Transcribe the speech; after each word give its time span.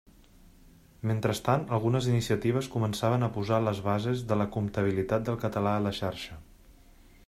Mentrestant 1.09 1.67
algunes 1.77 2.07
iniciatives 2.13 2.71
començaven 2.77 3.27
a 3.27 3.31
posar 3.37 3.61
les 3.67 3.83
bases 3.91 4.27
de 4.33 4.41
la 4.43 4.49
«comptabilitat» 4.57 5.29
del 5.31 5.41
català 5.47 5.77
a 5.77 5.87
la 5.89 5.95
xarxa. 6.01 6.45